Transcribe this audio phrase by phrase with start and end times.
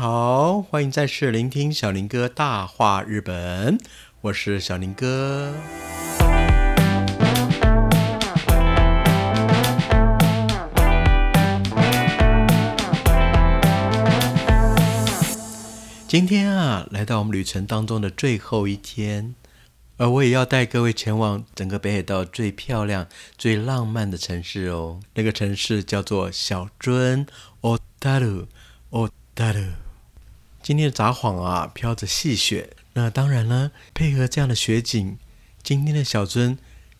[0.00, 3.78] 好，欢迎再次聆听小林哥大话日本，
[4.22, 5.52] 我是小林哥。
[16.08, 19.34] 今天啊，来到我们旅程当中的最后一天，
[19.98, 23.06] 而我也要带各位前往整个北海道最漂亮、
[23.36, 25.00] 最浪漫的城市哦。
[25.12, 27.26] 那个城市叫做小樽
[27.60, 28.46] （Otaru）。
[28.90, 29.72] Otaru。
[30.70, 32.70] 今天的札幌啊，飘着细雪。
[32.92, 35.18] 那当然了，配合这样的雪景，
[35.64, 36.58] 今天的小樽，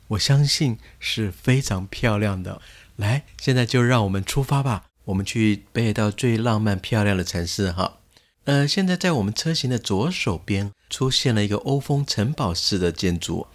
[0.09, 2.61] 我相信是非常漂亮的。
[2.97, 7.99] 来，现在就让我们出发吧，我们去北海道最浪漫漂亮的城市哈。
[8.43, 13.47] 呃，现在在我们车型的左手边出现了一个欧风城堡式的建筑，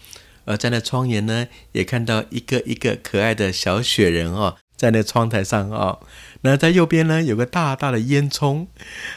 [0.45, 5.97] 而站在窗沿呢，也看到一个一个可爱的小雪人哦，在那窗台上啊。
[6.41, 8.67] 那在右边呢，有个大大的烟囱，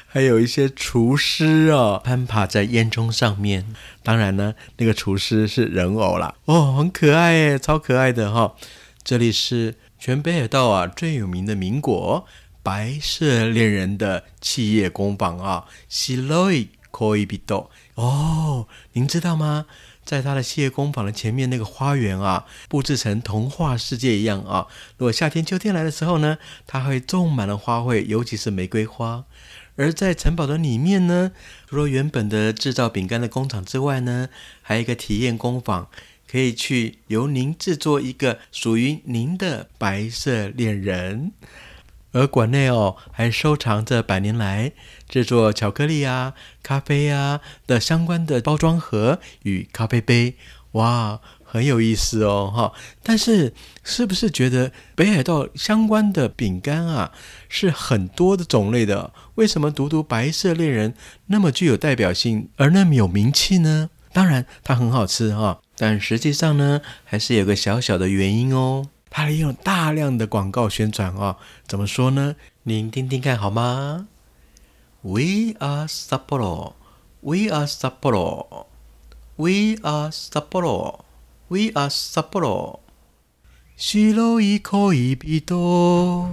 [0.06, 3.66] 还有一些厨师哦，攀爬在烟囱上面。
[4.02, 8.54] 当然呢，那个厨师是人偶啦，哦，很可爱耶，超可爱的哈。
[9.04, 12.26] 这里是全北海道啊最有名的民国。
[12.60, 19.64] 白色恋人的企业工坊啊，西洛伊可以比多哦，您知道吗？
[20.08, 24.66] 在他的企业工坊的前面那个花园啊，布置成童话世界一样啊。
[24.96, 29.26] 如果夏天、秋天来的时候呢，它会种满了花卉，尤其是玫瑰花。
[29.76, 31.32] 而在城堡的里面呢，
[31.68, 34.30] 除了原本的制造饼干的工厂之外呢，
[34.62, 35.90] 还有一个体验工坊，
[36.26, 41.32] 可以去由您制作一个属于您的白色恋人。
[42.18, 44.72] 而馆内哦，还收藏着百年来
[45.08, 50.34] 制作巧克力啊、咖啡啊的相关的包装盒与咖啡杯，
[50.72, 52.72] 哇，很有意思哦，哈！
[53.04, 57.12] 但是是不是觉得北海道相关的饼干啊
[57.48, 59.12] 是很多的种类的？
[59.36, 60.94] 为什么独独白色恋人
[61.26, 63.90] 那么具有代表性，而那么有名气呢？
[64.12, 68.88] 当然，它很好吃哈，但实际上呢，还是有个小小的原因哦。
[69.10, 71.36] 它利用大量的广告宣传啊，
[71.66, 72.36] 怎么说呢？
[72.64, 74.08] 您听听看好吗
[75.02, 76.74] ？We are Sapporo,
[77.20, 78.66] We are Sapporo,
[79.36, 81.00] We are Sapporo,
[81.48, 82.80] We are Sapporo。
[83.76, 86.28] 西罗伊可以比多。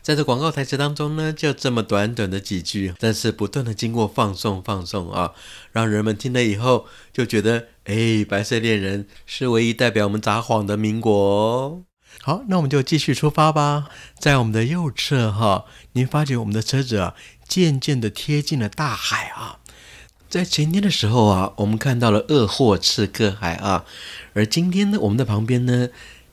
[0.00, 5.32] 在这广告台词当中呢，就这么短短的几句，但是不断的经过放送放送啊，
[5.72, 11.82] 让人们听了以后就觉得，哎，白色恋人是唯一代表我们札幌的民国。
[12.22, 13.88] 好，那我们就继续出发吧。
[14.18, 17.14] 在我们的右侧哈，您发觉我们的车子啊，
[17.46, 19.58] 渐渐的贴近了大海啊。
[20.30, 23.84] 在前天的时候啊，我们看到了鄂霍次克海啊，
[24.32, 25.90] 而今天呢，我们的旁边呢，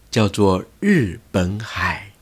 [0.09, 2.13] 叫做日本海。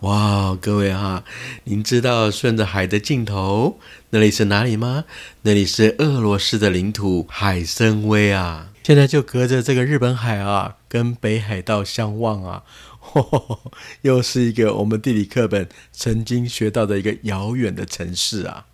[0.00, 1.24] 哇，各位哈，
[1.64, 5.04] 您知道顺着海的尽头，那里是哪里吗？
[5.42, 8.69] 那里是俄罗斯的领土海参崴啊！
[8.90, 12.64] 现在就隔着这个日本海啊，跟北海道相望啊，
[14.02, 18.66] 又是一个我们地理课本曾经学到的一个遥远的城市啊。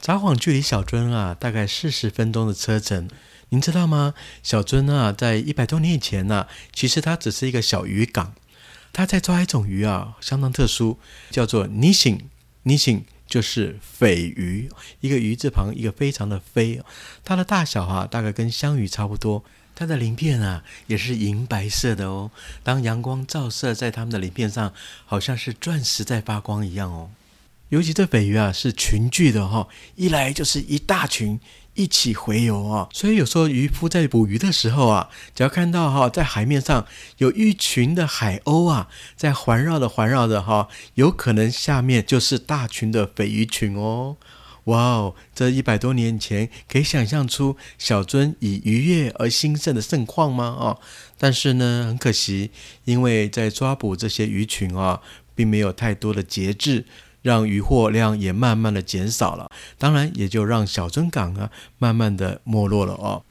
[0.00, 3.10] 札幌距离小樽啊，大概四十分钟的车程。
[3.50, 4.14] 您知道吗？
[4.42, 8.32] 小樽啊，在一百多年以前呢，其实它只是一个小渔港。
[8.94, 10.96] 它在抓一种鱼啊，相当特殊，
[11.30, 12.18] 叫做尼醒。
[12.62, 14.68] 尼醒就是鲱鱼，
[15.00, 16.82] 一个鱼字旁，一个非常的飞。
[17.24, 19.44] 它的大小哈，大概跟香鱼差不多。
[19.76, 22.30] 它的鳞片啊，也是银白色的哦。
[22.62, 24.74] 当阳光照射在它们的鳞片上，
[25.06, 27.10] 好像是钻石在发光一样哦。
[27.68, 31.38] 尤其这鲱鱼啊，是群聚的哈，一来就是一大群。
[31.74, 36.86] 一起洄游啊，所以有时候渔夫在捕鱼的时候啊，只要看到哈，在海面上
[37.18, 44.16] 有一群的海鸥啊，在环绕的环绕的哈，有可能下面就是大群的鲱鱼群哦。
[44.64, 50.44] 哇哦，这一百多年前可以想象出小樽以渔业而兴盛的盛况吗？
[50.44, 50.78] 哦，
[51.16, 52.50] 但是呢，很可惜，
[52.84, 55.00] 因为在抓捕这些鱼群啊，
[55.34, 56.84] 并没有太多的节制。
[57.22, 63.22] 让渔获量也慢慢的减少了，当然也就让小樽港啊慢慢的没落了哦。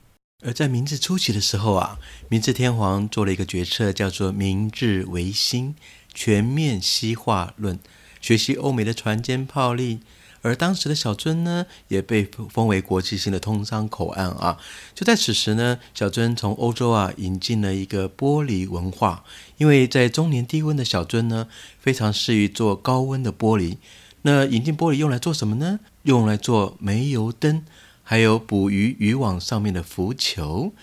[0.45, 1.99] 而在明治初期的时候啊，
[2.29, 5.75] 明治天皇做了一个决策，叫做明治维新，
[6.13, 7.77] 全面西化论，
[8.21, 9.99] 学习欧美的船坚炮利。
[10.41, 14.57] 而当时的小樽呢，也被封为国际性的通商口岸啊。
[14.95, 19.23] 就在此时呢，小樽从欧洲啊引进了一个玻璃文化，
[19.57, 21.47] 因为在中年低温的小樽呢，
[21.79, 23.77] 非常适于做高温的玻璃。
[24.21, 25.79] 那引进玻璃用来做什么呢？
[26.03, 27.63] 用来做煤油灯，
[28.03, 30.73] 还有捕鱼渔网上面的浮球。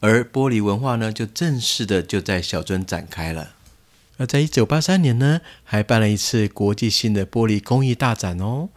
[0.00, 3.50] 而玻璃文化呢，就正式的就在小樽展开了。
[4.16, 8.68] 而在一九八三年呢，还办了一次国际性的玻璃工艺大展哦。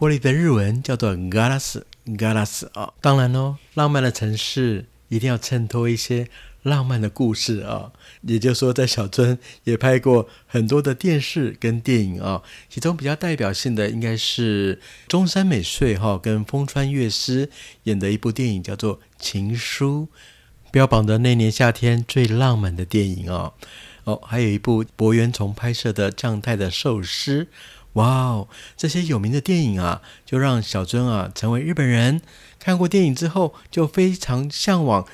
[0.00, 2.94] 玻璃的日文叫做 “galas”，“galas” 啊。
[3.02, 6.26] 当然哦，浪漫的城市一定要衬托一些
[6.62, 7.92] 浪漫的故事啊。
[8.22, 12.42] 也就是说，在小樽也拍过很多的电视跟电影啊。
[12.70, 17.50] 其中比较代表性的应该是中山美穗哈跟风川月司
[17.82, 20.08] 演的一部电影，叫做《情书》，
[20.70, 23.52] 标榜的那年夏天最浪漫的电影啊。
[24.04, 27.48] 哦，还有一部博元崇拍摄的酱太的寿司，
[27.94, 32.20] 哇哦，这些有名的电影啊，就让小尊啊成为日本人
[32.58, 35.06] 看过电影之后就非常向往，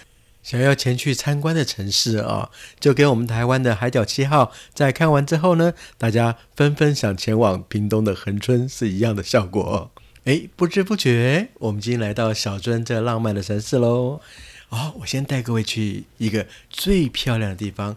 [0.43, 9.91] 想要前去参观的城市啊，就跟我们台湾的海角七号在看完之后呢，大家纷纷想前往屏东的恒春是一样的效果。
[10.25, 14.21] 哎，不知不觉我们已经来到小尊这浪漫的城市喽。
[14.69, 17.97] 哦，我先带各位去一个最漂亮的地方。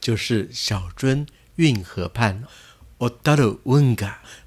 [0.00, 1.26] 就是小樽
[1.56, 2.44] 运河畔
[3.00, 3.58] ，Otaru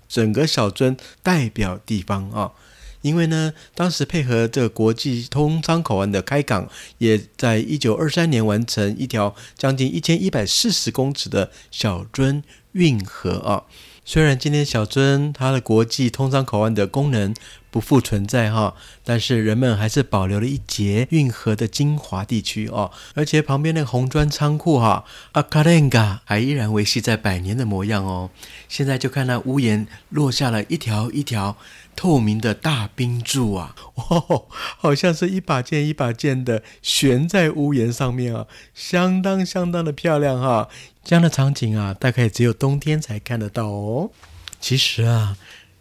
[0.07, 2.53] 整个小樽代表地方啊。
[3.01, 6.69] 因为呢，当时配合这个国际通商口岸的开港，
[6.99, 13.63] 也在一九二三年完成一条将近一千一百四十公尺的小樽运河啊。
[14.05, 17.33] 虽然今天小樽它的国际通商口岸的功能
[17.71, 28.29] 不复存在哈，但是人们还是保留了一节运河的精华地区哦，而且旁边那个红砖仓库哈，阿卡莲嘎还依然维系在百年的模样哦。
[28.67, 31.57] 现在就看那屋檐落下了一条一条
[31.95, 34.23] 透明的大冰柱啊，哇，
[34.77, 38.45] 好像是一把剑一把剑的悬在屋檐上面啊，
[38.75, 40.67] 相当相当的漂亮哈。
[41.03, 44.11] 这样的场景啊，大概只有冬天才看得到哦哦。
[44.59, 45.37] 其实啊，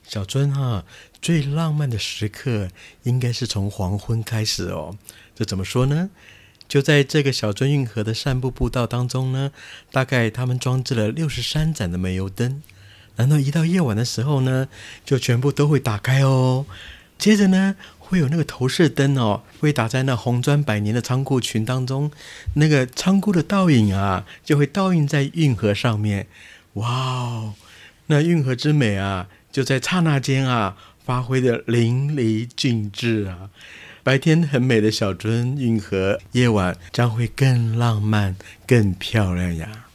[0.07, 0.85] 小尊啊，
[1.21, 2.69] 最浪漫的时刻
[3.05, 4.97] 应该是从黄昏开始哦。
[5.35, 6.11] 这怎么说呢？
[6.69, 9.53] 就在这个小樽运河的散步步道当中呢，
[9.91, 12.63] 大概他们装置了六十三盏的煤油灯。
[13.17, 14.69] 难道一到夜晚的时候呢，
[15.05, 16.65] 就全部都会打开哦？
[17.19, 17.77] 接着呢？
[17.99, 22.11] 会有那个投射灯哦，会打在那红砖百年的仓库群当中，
[22.57, 26.27] 那个仓库的倒影啊，就会倒映在运河上面。
[26.75, 27.55] 哇哦，
[28.13, 33.49] 那运河之美啊，就在刹那间啊，发挥的淋漓尽致啊！
[34.03, 38.37] 白天很美的小樽运河，夜晚将会更浪漫、
[38.67, 39.87] 更漂亮呀。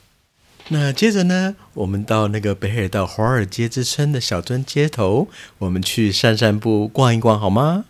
[0.70, 5.28] 那接着呢，我们到那个北海道华尔街之称的小樽街头，
[5.60, 7.86] 我们去散散步、逛一逛，好吗？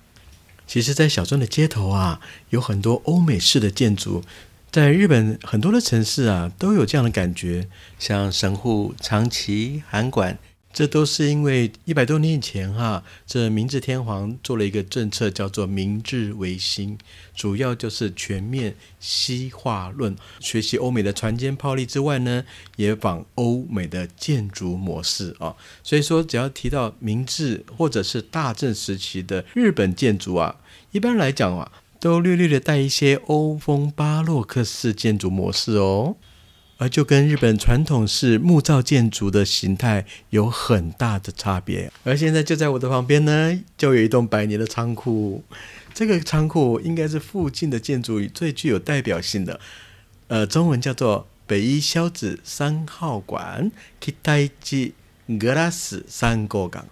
[0.67, 2.19] 其实，在小樽的街头啊，
[2.49, 4.25] 有很多欧美式的建筑。
[4.71, 7.67] 在日本很多的城市啊，都有这样的感觉，
[7.97, 10.37] 像神户、长崎、函馆。
[10.73, 16.95] 这都是因为一百多年以前哈，这明治天皇做了一个政策，叫做明治维新，
[17.33, 22.43] 主要就是全面西化论，学习欧美的船坚炮利之外呢，
[22.75, 25.55] 也仿欧美的建筑模式啊。
[25.81, 30.57] 所以说，只要提到明治或者是大正时期的日本建筑啊，
[30.91, 36.15] 一般来讲啊，都略略的带一些欧风巴洛克式建筑模式哦。
[36.79, 41.91] 而就跟日本传统式木造建筑的形态有很大的差别。
[42.03, 45.43] 而现在就在我的旁边呢，就有一栋百年的仓库。
[45.95, 49.59] 这个仓库应该是附近的建筑最具有代表性的。
[50.27, 54.91] 呃，中文叫做北一萧子三号馆 （Kitaiji
[55.27, 56.85] Glass 三个港）。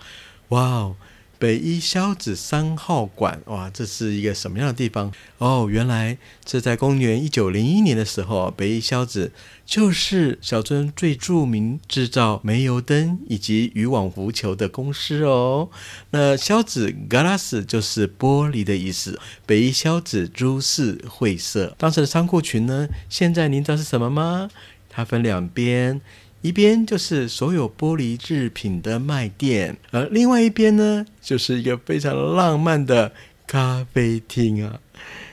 [0.50, 0.96] 哇哦！
[1.38, 5.12] 北一萧子三号馆，哇，这是一个什么样的地方？
[5.38, 9.32] 哦，原来这在公元一九零一年的时候，北一萧子
[9.66, 15.70] 就是小樽最著名制造煤油灯以及渔网浮球的公司哦。
[16.12, 19.20] 那萧子 （glass） 就是玻璃的意思。
[19.46, 24.50] 北一萧子株式会社当时的仓库群呢，现在您知道是什么吗？
[24.90, 26.00] 它分两边。
[26.46, 33.14] 一边就是所有玻璃制品的卖店，而另外一边呢，就是一个非常浪漫的
[33.48, 34.80] 咖啡厅啊！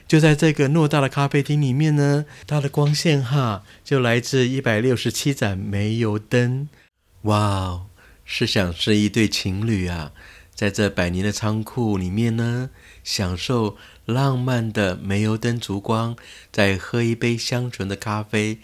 [0.09, 6.71] 就在这个偌大的咖啡厅里面呢，它的光线哈，就来自一百六十七盏煤油灯。
[7.25, 7.83] 哇哦！
[8.25, 10.12] 试想是一对情侣啊，
[10.54, 12.71] 在这百年的仓库里面呢，
[13.04, 13.76] 享受
[14.07, 16.16] 浪漫的煤油灯烛光，
[16.50, 18.57] 再喝一杯香醇的咖啡。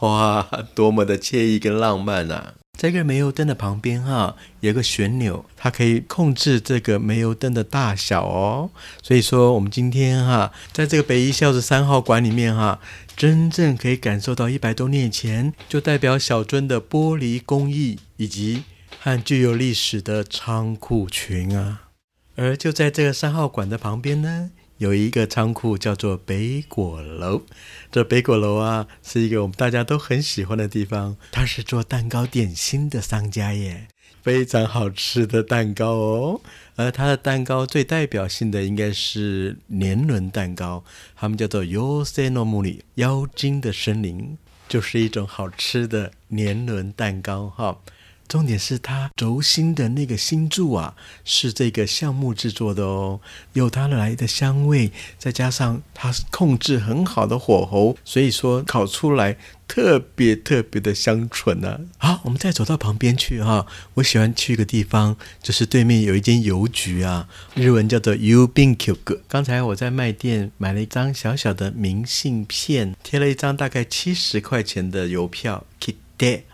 [0.00, 2.54] 哇，多么的惬意跟浪漫啊！
[2.78, 8.70] 这个煤油灯的旁边哈，有个旋钮，它可以控制这个煤油灯的大小哦。
[9.02, 12.78] 所以说，我们今天哈，在这个北一孝子三号馆里面哈，
[13.16, 18.62] 真正可以感受到一百多年前就代表小樽的玻璃工艺，以及
[19.00, 21.88] 和具有历史的仓库群啊。
[22.36, 24.50] 而就在这个三号馆的旁边呢。
[24.78, 27.42] 有一个仓库叫做北果楼，
[27.90, 31.16] 这北果楼啊，是一个我们大家都很喜欢的地方。
[31.32, 33.88] 它是做蛋糕点心的商家耶，
[34.22, 36.40] 非常好吃的蛋糕哦。
[36.76, 40.84] 而它的蛋糕最代表性的应该是年轮蛋糕，
[41.16, 44.36] 他们叫做 Yosemite 妖精的森林，
[44.68, 47.80] 就是一种好吃的年轮蛋糕哈。
[48.28, 50.94] 重点是它轴心的那个星柱啊，
[51.24, 53.20] 是这个橡木制作的哦，
[53.54, 61.80] 有它来的香味，再加上它控制很好的火候，所以说烤出来特别特别的香醇呢。
[61.96, 76.44] 好，我们再走到旁边去哈，我喜欢去一个地方，就是对面有一间邮局啊，日文叫做 u b i n k y u 刚才我在卖店买了一张小小的明信片，贴了一张大概七十块钱的邮票 k i d。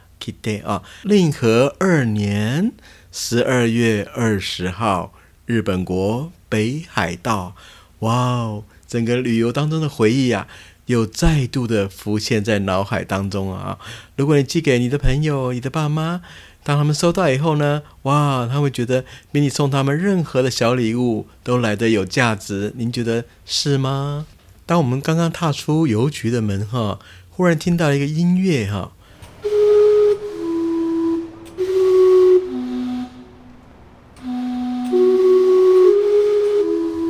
[0.64, 2.72] 啊，令和二年
[3.10, 5.12] 十二月二十号，
[5.46, 7.54] 日本国北海道，
[8.00, 10.46] 哇哦，整个旅游当中的回忆啊，
[10.86, 13.78] 又再度的浮现在脑海当中啊。
[14.16, 16.20] 如果你寄给你的朋友、你的爸妈，
[16.62, 22.72] 当他们收到以后呢，哇，他会觉得比你送他们任何的小礼物都来得有价值。
[22.76, 24.26] 您觉得是吗？
[24.66, 26.98] 当我们刚刚踏出邮局的门哈，
[27.30, 28.92] 忽然听到一个音乐哈。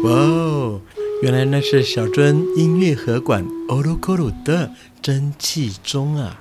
[0.05, 0.83] 哇哦，
[1.23, 4.71] 原来那是小樽音乐和馆欧鲁科鲁的
[5.01, 6.39] 蒸汽钟啊！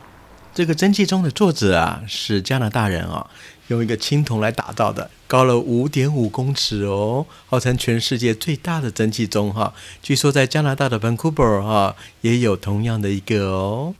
[0.54, 3.26] 这个蒸汽钟的作者啊是加拿大人啊，
[3.70, 9.74] 用一个青铜来打造的，高了五点五公尺哦，号称全世界最大的蒸汽钟哈。
[10.02, 13.96] 据说在加拿大的 Vancouver 哈也有同样的一个哦，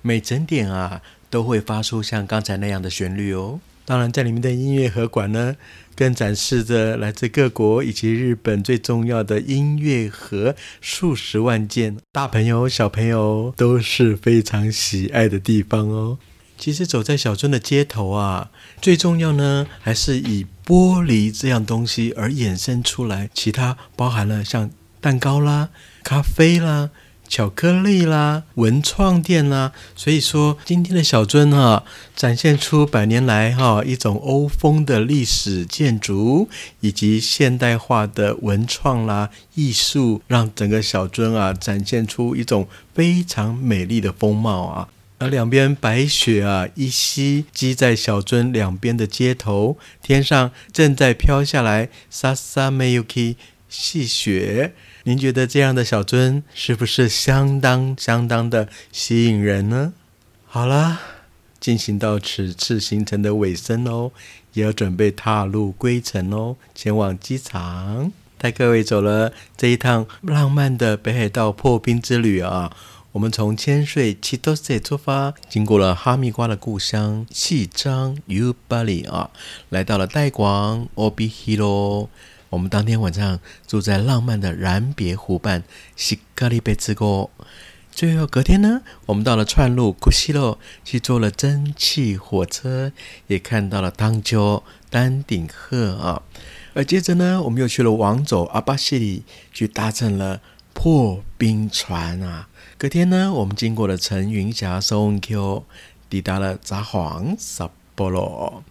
[0.00, 3.58] 每整点啊都会发出像刚才那样的旋律哦。
[3.84, 5.56] 当然，在里面的音乐和馆呢，
[5.98, 16.18] 更展示着来自各国以及日本最重要的音乐盒数十万件，大朋友小朋友都是非常喜爱的地方哦。
[16.56, 25.70] 其实走在小镇的街头啊，最重要呢，还是以玻璃这样东西而衍生出来，其他包含了像蛋糕啦、
[26.04, 26.90] 咖啡啦。
[27.28, 31.84] 巧克力啦，文创店啦，所以说今天的小樽哈，
[32.16, 36.48] 展现出百年来哈一种欧风的历史建筑，
[36.80, 44.88] 以及现代化的文创啦艺术，让整个小樽啊展现出一种非常美丽的风貌啊。
[45.18, 53.34] 而两边白雪啊依稀积在小樽两边的街头，天上正在飘下来沙沙梅 yuki
[53.68, 54.72] 细雪。
[55.08, 59.94] 您觉得这样的小樽是不是相当相当的吸引人呢？
[60.44, 61.00] 好了，
[61.58, 64.10] 进行到此次行程的尾声哦，
[64.52, 72.76] 也要准备踏入归程哦，前往机场，带各位走了这一趟浪漫的北海道破冰之旅啊！
[73.12, 79.30] 我们从千岁七多塞出发，经过了哈密瓜的故乡细章 U 巴里啊，
[79.70, 82.08] 来到了代广 Obi Hiro。
[82.50, 85.62] 我们当天晚上住在浪漫的然别湖畔
[85.96, 87.30] 西格里贝兹国。
[87.90, 92.92] 最后隔天呢，我们到了串路库西洛，去坐了蒸汽火车，
[93.26, 96.22] 也看到了汤丘丹顶鹤啊。
[96.74, 100.40] 而接着呢，我们又去了王走阿巴西里，去搭乘了
[100.72, 102.48] 破冰船啊。
[102.76, 105.64] 隔天呢，我们经过了陈云霞松 Q，
[106.08, 108.62] 抵达了札幌萨波罗。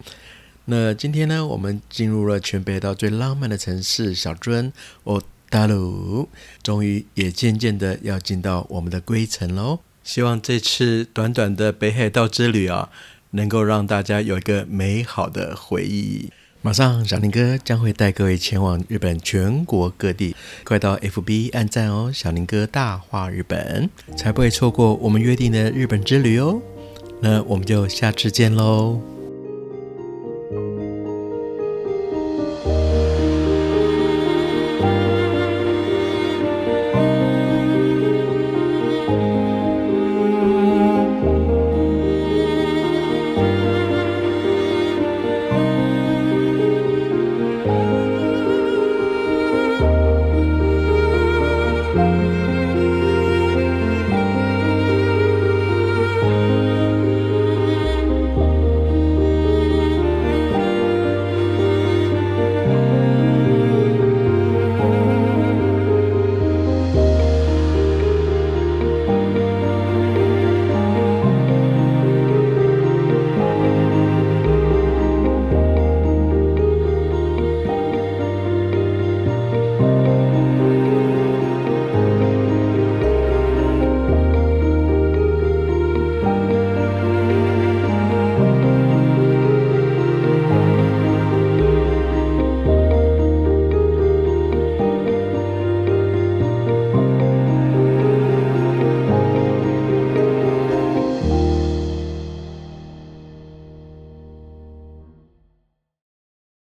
[0.70, 4.70] 那今天呢，我们进入了全北海道最浪漫的城市小樽
[5.04, 6.28] 哦，大鲁，
[6.62, 9.78] 终于也渐渐的要进到我们的归程喽。
[10.04, 12.90] 希望这次短短的北海道之旅啊，
[13.30, 16.28] 能够让大家有一个美好的回忆。
[16.60, 26.60] 马上小林哥将会带各位前往日本全国各地，快到 FB 按赞哦，小林哥大话日本，才不会错过我们约定的日本之旅哦。
[27.22, 29.17] 那我们就下次见喽。